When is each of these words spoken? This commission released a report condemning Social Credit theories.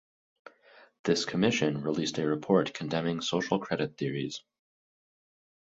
This 1.03 1.25
commission 1.25 1.83
released 1.83 2.17
a 2.17 2.25
report 2.25 2.73
condemning 2.73 3.21
Social 3.21 3.59
Credit 3.59 3.95
theories. 3.99 4.41